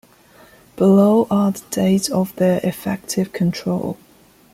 [0.77, 3.97] Below are the dates of their effective control.